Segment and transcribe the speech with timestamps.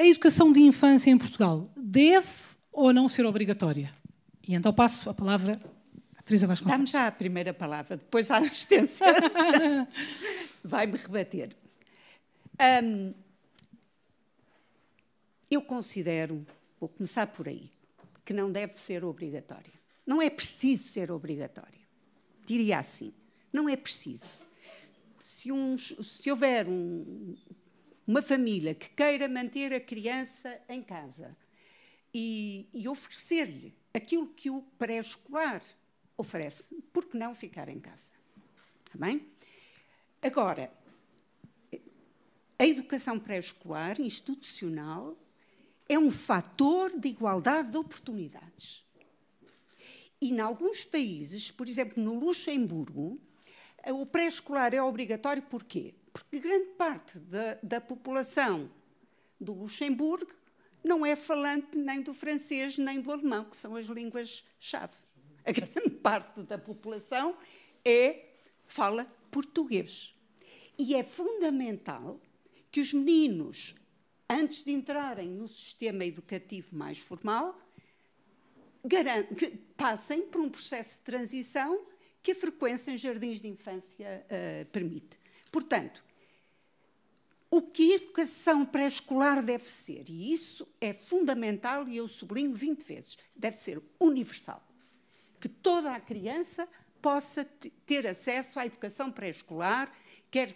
[0.00, 2.26] a educação de infância em Portugal deve
[2.72, 3.94] ou não ser obrigatória?
[4.48, 5.60] E então passo a palavra
[6.16, 6.78] à Teresa Vasconcelos.
[6.78, 9.06] Dá-me já a primeira palavra, depois a assistência
[10.64, 11.54] vai-me rebater.
[12.82, 13.12] Um,
[15.50, 16.46] eu considero,
[16.80, 17.70] vou começar por aí,
[18.24, 19.72] que não deve ser obrigatória.
[20.06, 21.80] Não é preciso ser obrigatória.
[22.46, 23.12] Diria assim,
[23.52, 24.24] não é preciso.
[25.18, 27.36] Se, um, se houver um,
[28.06, 31.36] uma família que queira manter a criança em casa
[32.12, 35.62] e, e oferecer-lhe aquilo que o pré-escolar
[36.16, 38.12] oferece, por que não ficar em casa?
[38.86, 39.26] Está bem?
[40.22, 40.72] Agora,
[42.58, 45.16] a educação pré-escolar institucional
[45.88, 48.84] é um fator de igualdade de oportunidades.
[50.20, 53.18] E, em alguns países, por exemplo, no Luxemburgo,
[53.86, 55.94] o pré-escolar é obrigatório porquê?
[56.12, 58.70] Porque grande parte da, da população
[59.40, 60.32] do Luxemburgo
[60.82, 64.94] não é falante nem do francês nem do alemão, que são as línguas-chave.
[65.44, 67.36] A grande parte da população
[67.84, 68.26] é,
[68.66, 70.14] fala português.
[70.78, 72.20] E é fundamental
[72.70, 73.74] que os meninos
[74.30, 77.60] antes de entrarem no sistema educativo mais formal,
[79.76, 81.84] passem por um processo de transição
[82.22, 85.18] que a frequência em jardins de infância uh, permite.
[85.50, 86.04] Portanto,
[87.50, 92.84] o que a educação pré-escolar deve ser, e isso é fundamental e eu sublinho 20
[92.84, 94.62] vezes, deve ser universal.
[95.40, 96.68] Que toda a criança
[97.02, 97.44] possa
[97.86, 99.92] ter acesso à educação pré-escolar,
[100.30, 100.54] quer,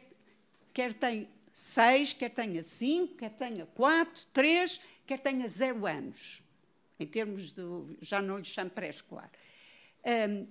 [0.72, 6.42] quer tem seis, quer tenha cinco, quer tenha quatro, três, quer tenha zero anos.
[6.98, 7.62] Em termos de.
[8.00, 9.30] já não lhe chamo pré-escolar.
[10.04, 10.46] Um,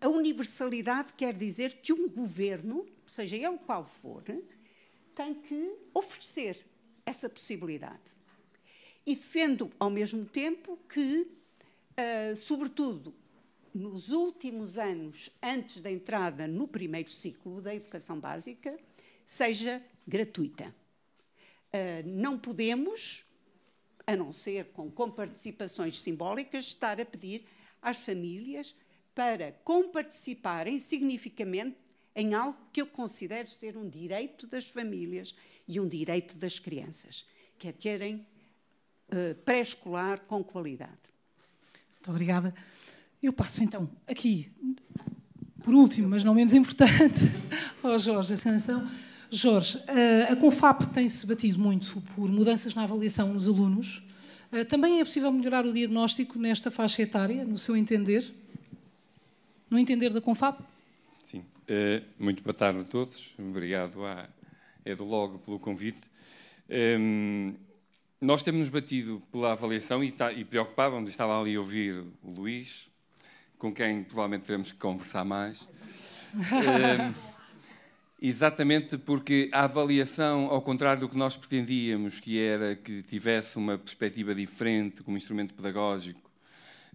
[0.00, 4.22] a universalidade quer dizer que um governo, seja ele qual for,
[5.14, 6.64] tem que oferecer
[7.04, 8.16] essa possibilidade.
[9.04, 13.14] E defendo, ao mesmo tempo, que, uh, sobretudo
[13.74, 18.78] nos últimos anos, antes da entrada no primeiro ciclo da educação básica,
[19.24, 20.74] seja gratuita.
[21.72, 23.24] Uh, não podemos,
[24.06, 27.44] a não ser com comparticipações simbólicas, estar a pedir
[27.80, 28.74] às famílias
[29.14, 31.76] para comparticiparem significativamente
[32.18, 35.36] em algo que eu considero ser um direito das famílias
[35.68, 37.24] e um direito das crianças,
[37.56, 38.26] que é terem
[39.12, 40.98] uh, pré-escolar com qualidade.
[41.94, 42.52] Muito obrigada.
[43.22, 44.50] Eu passo então aqui,
[45.62, 47.20] por último, mas não menos importante,
[47.82, 48.90] ao Jorge Ascensão.
[49.30, 49.78] Jorge,
[50.28, 54.02] a CONFAP tem-se batido muito por mudanças na avaliação nos alunos.
[54.68, 58.32] Também é possível melhorar o diagnóstico nesta faixa etária, no seu entender?
[59.68, 60.62] No entender da CONFAP?
[61.22, 61.44] Sim.
[61.70, 63.34] Eh, muito boa tarde a todos.
[63.38, 64.26] Obrigado à
[64.86, 66.00] EduLog pelo convite.
[66.66, 67.56] Ehm,
[68.18, 72.88] nós temos-nos batido pela avaliação e, tá, e preocupávamos, estava ali a ouvir o Luís,
[73.58, 75.68] com quem provavelmente teremos que conversar mais.
[76.34, 77.12] Ehm,
[78.20, 83.78] Exatamente porque a avaliação, ao contrário do que nós pretendíamos, que era que tivesse uma
[83.78, 86.28] perspectiva diferente como instrumento pedagógico,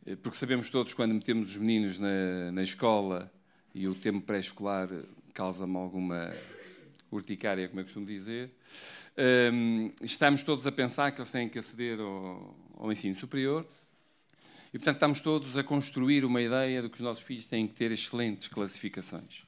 [0.05, 3.31] eh, porque sabemos todos quando metemos os meninos na, na escola
[3.73, 4.89] e o tempo pré-escolar
[5.33, 6.33] causa-me alguma
[7.11, 8.51] urticária, como eu costumo dizer,
[9.51, 13.65] um, estamos todos a pensar que eles têm que aceder ao, ao ensino superior
[14.73, 17.73] e, portanto, estamos todos a construir uma ideia de que os nossos filhos têm que
[17.73, 19.43] ter excelentes classificações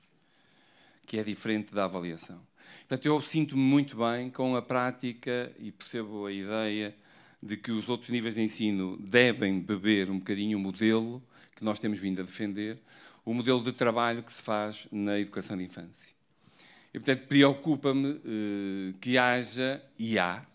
[1.05, 2.39] que é diferente da avaliação.
[2.79, 6.95] Portanto, eu sinto-me muito bem com a prática e percebo a ideia
[7.41, 11.21] de que os outros níveis de ensino devem beber um bocadinho o modelo
[11.55, 12.79] que nós temos vindo a defender,
[13.25, 16.13] o modelo de trabalho que se faz na educação de infância.
[16.93, 20.45] E, portanto, preocupa-me eh, que haja, e há,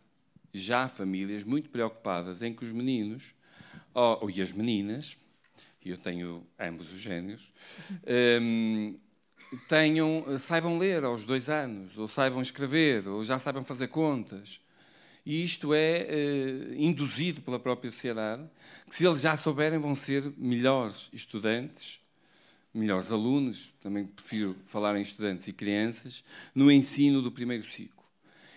[0.54, 3.34] já famílias muito preocupadas em que os meninos,
[3.92, 5.18] ou, e as meninas,
[5.84, 7.52] e eu tenho ambos os géneros,
[8.06, 8.40] eh,
[9.68, 14.60] tenham, saibam ler aos dois anos, ou saibam escrever, ou já saibam fazer contas.
[15.26, 18.48] E isto é eh, induzido pela própria sociedade,
[18.88, 22.00] que se eles já souberem vão ser melhores estudantes,
[22.72, 26.24] melhores alunos, também prefiro falar em estudantes e crianças,
[26.54, 28.04] no ensino do primeiro ciclo.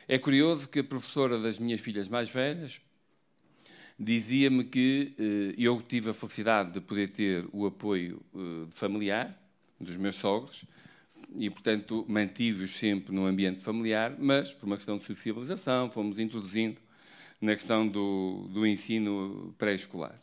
[0.07, 2.81] É curioso que a professora das minhas filhas mais velhas
[3.97, 9.39] dizia-me que eh, eu tive a felicidade de poder ter o apoio eh, familiar
[9.79, 10.65] dos meus sogros,
[11.35, 16.79] e, portanto, mantive-os sempre no ambiente familiar, mas, por uma questão de socialização, fomos introduzindo
[17.41, 20.19] na questão do, do ensino pré-escolar.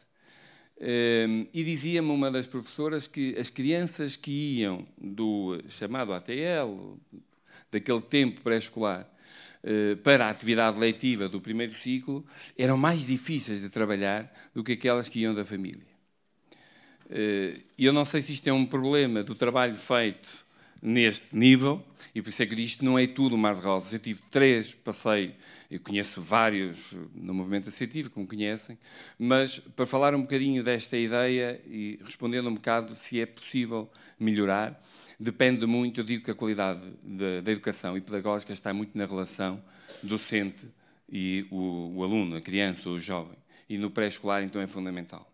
[0.80, 6.98] Ehm, e dizia-me uma das professoras que as crianças que iam do chamado ATL,
[7.70, 9.06] daquele tempo pré-escolar,
[9.62, 12.24] eh, para a atividade leitiva do primeiro ciclo
[12.56, 15.86] eram mais difíceis de trabalhar do que aquelas que iam da família.
[17.10, 20.46] Eh, e eu não sei se isto é um problema do trabalho feito
[20.82, 21.84] neste nível,
[22.14, 23.92] e por isso é que isto não é tudo mar de rosas.
[23.92, 25.34] Eu tive três, passei,
[25.70, 28.78] eu conheço vários no movimento associativo, como conhecem,
[29.18, 34.82] mas para falar um bocadinho desta ideia e respondendo um bocado se é possível melhorar,
[35.18, 39.04] depende muito, eu digo que a qualidade da, da educação e pedagógica está muito na
[39.04, 39.62] relação
[40.02, 40.66] docente
[41.10, 43.36] e o, o aluno, a criança ou o jovem.
[43.68, 45.29] E no pré-escolar, então, é fundamental.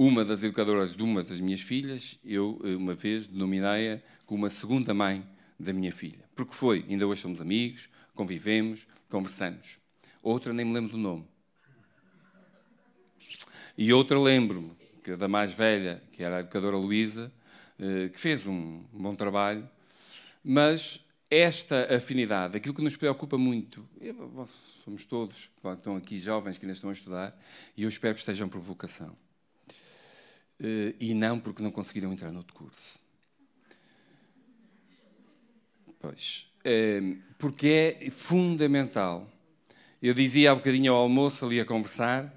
[0.00, 4.94] Uma das educadoras de uma das minhas filhas, eu, uma vez, denominei-a como uma segunda
[4.94, 5.26] mãe
[5.58, 6.24] da minha filha.
[6.36, 9.80] Porque foi, ainda hoje somos amigos, convivemos, conversamos.
[10.22, 11.26] Outra nem me lembro do nome.
[13.76, 14.70] E outra lembro-me,
[15.02, 17.32] que da mais velha, que era a educadora Luísa,
[17.76, 19.68] eh, que fez um bom trabalho,
[20.44, 23.84] mas esta afinidade, aquilo que nos preocupa muito,
[24.84, 27.36] somos todos, estão aqui jovens que ainda estão a estudar,
[27.76, 29.16] e eu espero que estejam por vocação.
[30.60, 32.98] Eh, e não porque não conseguiram entrar no outro curso.
[36.00, 39.30] Pois, eh, porque é fundamental.
[40.02, 42.32] Eu dizia há bocadinho ao almoço, ali a conversar,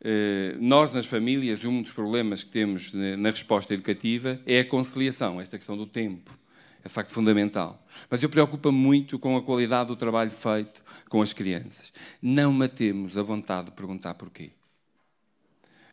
[0.00, 5.40] eh, nós, nas famílias, um dos problemas que temos na resposta educativa é a conciliação,
[5.40, 6.36] esta questão do tempo.
[6.84, 7.86] É facto fundamental.
[8.10, 11.92] Mas eu preocupo-me muito com a qualidade do trabalho feito com as crianças.
[12.20, 14.50] Não matemos a vontade de perguntar porquê.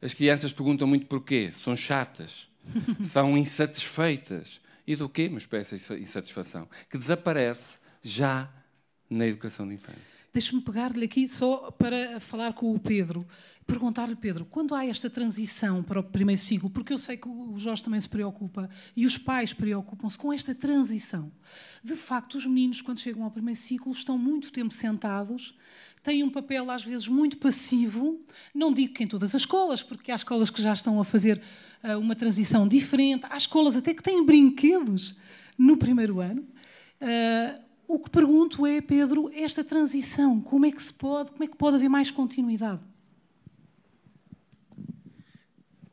[0.01, 1.51] As crianças perguntam muito porquê.
[1.51, 2.47] São chatas,
[3.01, 4.61] são insatisfeitas.
[4.87, 6.67] E do quê me essa insatisfação?
[6.89, 8.51] Que desaparece já
[9.09, 10.27] na educação de infância.
[10.33, 13.25] Deixe-me pegar-lhe aqui só para falar com o Pedro
[13.69, 17.55] perguntar-lhe, Pedro, quando há esta transição para o primeiro ciclo, porque eu sei que o
[17.57, 21.31] Jorge também se preocupa e os pais preocupam-se com esta transição.
[21.83, 25.55] De facto, os meninos, quando chegam ao primeiro ciclo, estão muito tempo sentados,
[26.03, 28.19] têm um papel às vezes muito passivo.
[28.53, 31.41] Não digo que em todas as escolas, porque há escolas que já estão a fazer
[31.83, 35.15] uh, uma transição diferente, há escolas até que têm brinquedos
[35.57, 36.41] no primeiro ano.
[37.01, 41.47] Uh, o que pergunto é, Pedro, esta transição, como é que se pode, como é
[41.47, 42.81] que pode haver mais continuidade?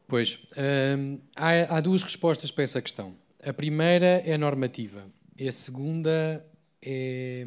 [0.07, 0.39] Pois,
[0.99, 3.17] hum, há, há, duas respostas para essa questão.
[3.43, 5.05] A primeira é normativa
[5.45, 6.45] a segunda
[6.81, 7.47] é,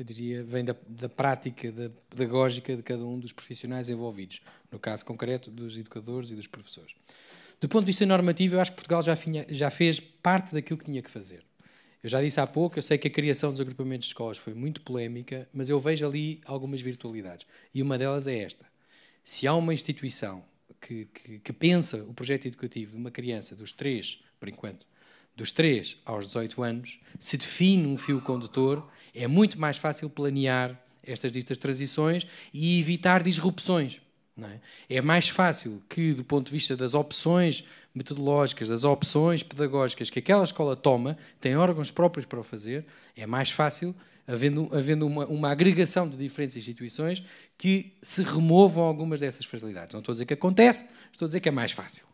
[0.00, 4.78] eu diria, vem da, da prática da pedagógica de cada um dos profissionais envolvidos, no
[4.78, 6.94] caso concreto dos educadores e dos professores.
[7.60, 10.78] Do ponto de vista normativo, eu acho que Portugal já, finha, já fez parte daquilo
[10.78, 11.44] que tinha que fazer.
[12.02, 14.54] Eu já disse há pouco, eu sei que a criação dos agrupamentos de escolas foi
[14.54, 17.46] muito polémica, mas eu vejo ali algumas virtualidades.
[17.74, 18.64] E uma delas é esta.
[19.22, 20.42] Se há uma instituição
[20.80, 24.86] que, que, que, pensa o projeto educativo de uma criança dos 3, por enquanto,
[25.36, 30.78] dos 3 aos 18 anos, se define um fio condutor, é muito mais fácil planear
[31.02, 34.00] estas distas transições e evitar disrupções.
[34.88, 34.96] É?
[34.96, 35.00] é?
[35.02, 40.44] mais fácil que, do ponto de vista das opções metodológicas, das opções pedagógicas que aquela
[40.44, 43.94] escola toma, tem órgãos próprios para o fazer, é mais fácil
[44.26, 47.22] havendo, havendo uma, uma, agregação de diferentes instituições
[47.58, 49.92] que se removam algumas dessas facilidades.
[49.92, 52.06] Não estou a dizer que acontece, estou a dizer que é mais fácil.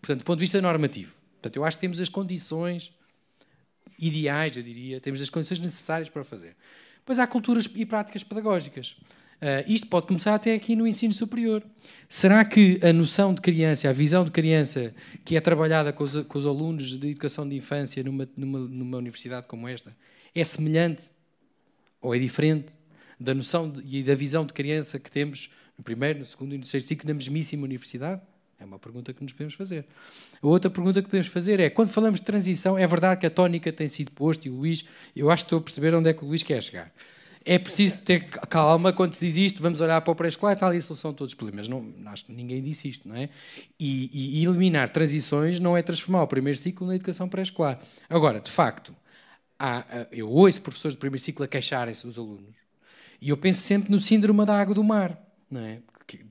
[0.00, 1.12] Portanto, do ponto de vista normativo.
[1.44, 2.90] Portanto, eu acho que temos as condições
[3.98, 6.56] ideais, eu diria, temos as condições necessárias para fazer.
[7.04, 8.96] Pois há culturas e práticas pedagógicas.
[9.42, 11.62] Uh, isto pode começar até aqui no ensino superior.
[12.08, 16.16] Será que a noção de criança, a visão de criança que é trabalhada com os,
[16.22, 19.94] com os alunos de educação de infância numa, numa, numa universidade como esta
[20.34, 21.10] é semelhante
[22.00, 22.72] ou é diferente
[23.20, 26.56] da noção de, e da visão de criança que temos no primeiro, no segundo e
[26.56, 28.22] no terceiro ciclo na mesmíssima universidade?
[28.58, 29.86] É uma pergunta que nos podemos fazer.
[30.42, 33.30] A outra pergunta que podemos fazer é, quando falamos de transição, é verdade que a
[33.30, 34.84] tónica tem sido posta e o Luís,
[35.14, 36.92] eu acho que estou a perceber onde é que o Luís quer chegar.
[37.44, 40.66] É preciso ter calma quando se diz isto, vamos olhar para o pré-escolar e está
[40.66, 41.68] ali a solução de todos os problemas.
[41.68, 43.28] Não, acho que ninguém disse isto, não é?
[43.78, 47.78] E, e eliminar transições não é transformar o primeiro ciclo na educação pré-escolar.
[48.08, 48.96] Agora, de facto,
[49.58, 52.56] há, eu ouço professores de primeiro ciclo a queixarem-se dos alunos.
[53.20, 55.18] E eu penso sempre no síndrome da água do mar.
[55.50, 55.80] Não é?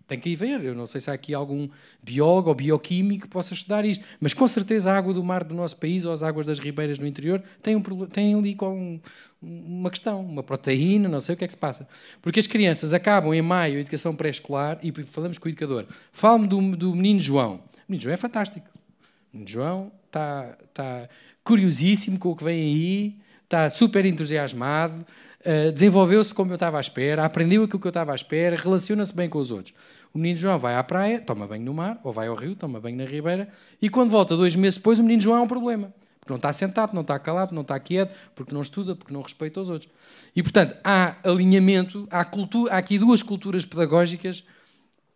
[0.08, 0.64] Tem que ir ver.
[0.64, 1.68] Eu não sei se há aqui algum
[2.02, 5.56] biólogo ou bioquímico que possa estudar isto, mas com certeza a água do mar do
[5.56, 9.00] nosso país ou as águas das ribeiras no interior têm, um, têm ali com
[9.42, 11.88] uma questão, uma proteína, não sei o que é que se passa.
[12.22, 15.86] Porque as crianças acabam em maio a educação pré-escolar e falamos com o educador.
[16.12, 17.56] Fala-me do, do menino João.
[17.56, 18.68] O menino João é fantástico.
[19.34, 21.10] O menino João está, está
[21.44, 25.06] curiosíssimo com o que vem aí, está super entusiasmado,
[25.46, 29.14] uh, desenvolveu-se como eu estava à espera, aprendeu aquilo que eu estava à espera, relaciona-se
[29.14, 29.74] bem com os outros.
[30.14, 32.80] O menino João vai à praia, toma banho no mar, ou vai ao rio, toma
[32.80, 33.48] banho na ribeira,
[33.82, 35.94] e quando volta dois meses depois, o menino João é um problema.
[36.20, 39.22] Porque não está sentado, não está calado, não está quieto, porque não estuda, porque não
[39.22, 39.92] respeita os outros.
[40.34, 44.44] E, portanto, há alinhamento, há, cultura, há aqui duas culturas pedagógicas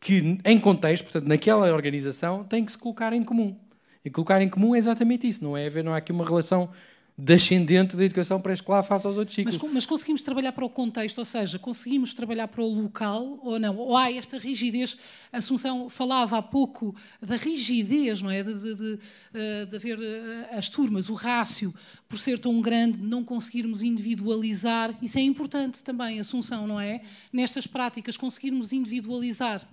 [0.02, 3.58] que, em contexto, portanto, naquela organização, têm que se colocar em comum.
[4.04, 6.70] E colocar em comum é exatamente isso, não é não há aqui uma relação
[7.18, 9.58] descendente da educação pré-escolar face aos outros ciclos.
[9.58, 13.60] Mas, mas, conseguimos trabalhar para o contexto, ou seja, conseguimos trabalhar para o local ou
[13.60, 13.76] não?
[13.76, 14.96] Ou há esta rigidez?
[15.34, 18.44] A Assunção falava há pouco da rigidez, não é?
[18.44, 19.00] De, de, de,
[19.34, 21.74] eh, de haver eh, as turmas, o rácio,
[22.08, 24.96] por ser tão grande, não conseguirmos individualizar.
[25.02, 27.02] Isso é importante também, Assunção, não é?
[27.34, 29.68] Nestas práticas, conseguirmos individualizar.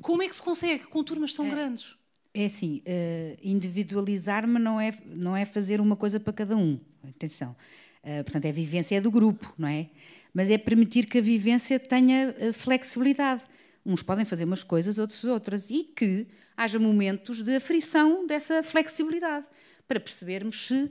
[0.00, 1.50] Como é que se consegue com turmas tão é.
[1.50, 1.96] grandes?
[2.34, 6.80] É assim, uh, individualizar-me não é, não é fazer uma coisa para cada um.
[7.06, 7.54] Atenção.
[8.02, 9.90] Uh, portanto, é a vivência é do grupo, não é?
[10.32, 13.42] Mas é permitir que a vivência tenha uh, flexibilidade.
[13.84, 15.70] Uns podem fazer umas coisas, outros outras.
[15.70, 19.44] E que haja momentos de aflição dessa flexibilidade.
[19.86, 20.90] Para percebermos se,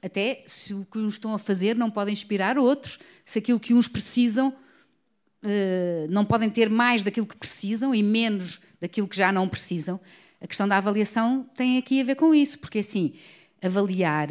[0.00, 3.74] até se o que uns estão a fazer não pode inspirar outros, se aquilo que
[3.74, 4.54] uns precisam
[6.10, 10.00] não podem ter mais daquilo que precisam e menos daquilo que já não precisam.
[10.40, 13.14] A questão da avaliação tem aqui a ver com isso, porque assim,
[13.62, 14.28] avaliar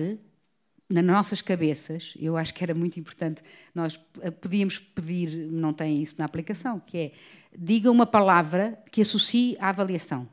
[0.88, 3.42] nas nossas cabeças, eu acho que era muito importante,
[3.74, 4.00] nós
[4.40, 7.12] podíamos pedir, não tem isso na aplicação, que é
[7.58, 10.28] diga uma palavra que associe à avaliação.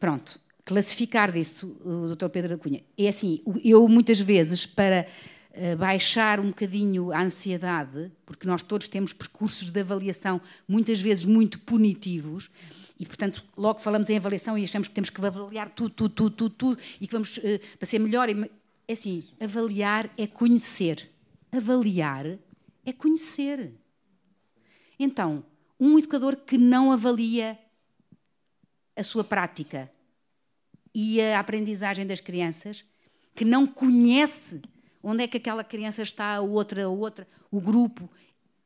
[0.00, 2.28] Pronto, classificar disso, o Dr.
[2.28, 2.82] Pedro da Cunha.
[2.98, 5.06] É assim, eu muitas vezes, para
[5.52, 11.24] eh, baixar um bocadinho a ansiedade, porque nós todos temos percursos de avaliação muitas vezes
[11.24, 12.50] muito punitivos,
[12.98, 16.30] e, portanto, logo falamos em avaliação e achamos que temos que avaliar tudo, tudo, tudo,
[16.30, 17.42] tudo, tudo e que vamos, uh,
[17.78, 18.28] para ser melhor.
[18.30, 21.10] É assim, avaliar é conhecer.
[21.50, 22.38] Avaliar
[22.84, 23.72] é conhecer.
[24.98, 25.44] Então,
[25.78, 27.58] um educador que não avalia
[28.96, 29.90] a sua prática
[30.94, 32.84] e a aprendizagem das crianças,
[33.34, 34.62] que não conhece
[35.02, 38.08] onde é que aquela criança está, a outra, a outra, o grupo,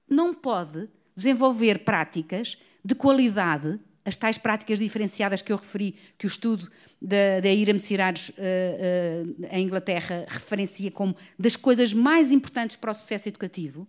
[0.09, 6.29] não pode desenvolver práticas de qualidade as tais práticas diferenciadas que eu referi, que o
[6.29, 12.77] estudo da, da Ira Messirados uh, uh, em Inglaterra referencia como das coisas mais importantes
[12.77, 13.87] para o sucesso educativo,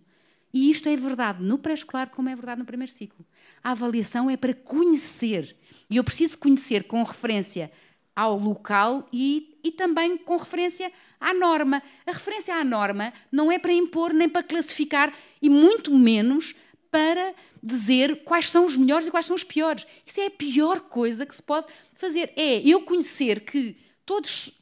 [0.52, 3.24] e isto é verdade no pré-escolar como é verdade no primeiro ciclo.
[3.62, 5.56] A avaliação é para conhecer,
[5.88, 7.70] e eu preciso conhecer com referência
[8.14, 11.82] ao local e, e também com referência à norma.
[12.04, 16.54] A referência à norma não é para impor nem para classificar, e muito menos
[16.90, 19.86] para dizer quais são os melhores e quais são os piores.
[20.04, 22.32] Isso é a pior coisa que se pode fazer.
[22.36, 24.52] É eu conhecer que todos.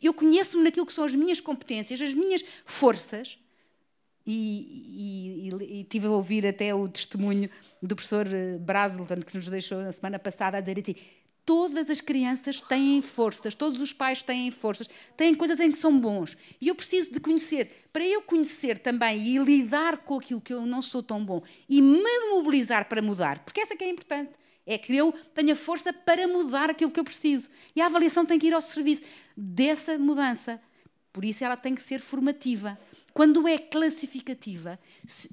[0.00, 3.36] Eu, conheço-me naquilo que são as minhas competências, as minhas forças.
[4.24, 7.48] E, e, e, tive a ouvir até o testemunho
[7.80, 10.96] do professor eh, Braselton, que nos deixou na semana passada, a dizer assim:
[11.46, 15.96] Todas as crianças têm forças, todos os pais têm forças, têm coisas em que são
[15.96, 16.36] bons.
[16.60, 17.88] E eu preciso de conhecer.
[17.92, 21.80] Para eu conhecer também e lidar com aquilo que eu não sou tão bom e
[21.80, 24.32] me mobilizar para mudar, porque essa que é importante.
[24.68, 27.48] É que eu tenha força para mudar aquilo que eu preciso.
[27.76, 29.04] E a avaliação tem que ir ao serviço
[29.36, 30.60] dessa mudança.
[31.12, 32.76] Por isso ela tem que ser formativa.
[33.14, 34.78] Quando é classificativa,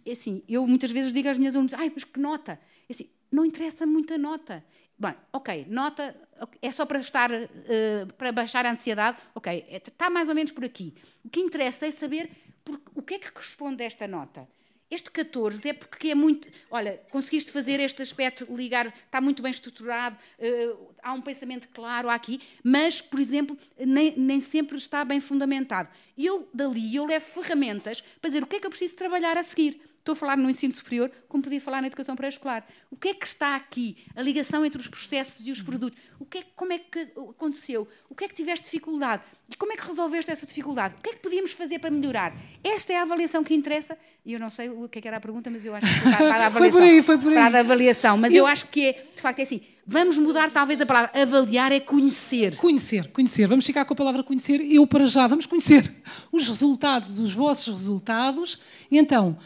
[0.10, 2.60] assim, eu muitas vezes digo às minhas alunas, ai, mas que nota?
[2.90, 4.64] Assim, não interessa muito a nota.
[4.98, 6.16] Bem, ok, nota
[6.62, 10.64] é só para estar uh, para baixar a ansiedade, ok, está mais ou menos por
[10.64, 10.94] aqui.
[11.24, 12.30] O que interessa é saber
[12.64, 14.48] por, o que é que corresponde a esta nota.
[14.90, 16.48] Este 14 é porque é muito.
[16.70, 22.10] Olha, conseguiste fazer este aspecto, ligar, está muito bem estruturado, uh, há um pensamento claro
[22.10, 25.90] aqui, mas, por exemplo, nem, nem sempre está bem fundamentado.
[26.16, 29.44] Eu, dali, eu levo ferramentas para dizer o que é que eu preciso trabalhar a
[29.44, 29.82] seguir.
[30.04, 32.68] Estou a falar no ensino superior, como podia falar na educação pré-escolar.
[32.92, 33.96] O que é que está aqui?
[34.14, 35.98] A ligação entre os processos e os produtos.
[36.20, 37.88] O que é, como é que aconteceu?
[38.10, 39.24] O que é que tiveste dificuldade?
[39.50, 40.96] E como é que resolveste essa dificuldade?
[41.00, 42.36] O que é que podíamos fazer para melhorar?
[42.62, 43.98] Esta é a avaliação que interessa.
[44.26, 46.02] E eu não sei o que é que era a pergunta, mas eu acho que
[46.02, 46.60] para, para a avaliação.
[46.60, 47.36] foi por aí, foi por aí.
[47.36, 48.18] Para a avaliação.
[48.18, 48.40] Mas eu...
[48.40, 51.22] eu acho que é, de facto, é assim Vamos mudar talvez a palavra.
[51.22, 52.56] Avaliar é conhecer.
[52.56, 53.48] Conhecer, conhecer.
[53.48, 54.62] Vamos ficar com a palavra conhecer.
[54.62, 55.94] Eu para já, vamos conhecer
[56.32, 58.60] os resultados, os vossos resultados.
[58.90, 59.38] Então,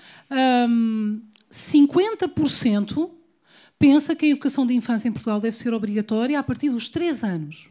[0.70, 3.10] hum, 50%
[3.80, 7.24] pensa que a educação de infância em Portugal deve ser obrigatória a partir dos 3
[7.24, 7.70] anos.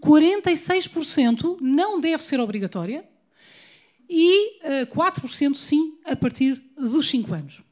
[0.00, 3.04] 46% não deve ser obrigatória
[4.08, 7.65] e uh, 4% sim a partir dos 5 anos.